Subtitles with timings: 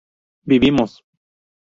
[0.51, 0.91] vivimos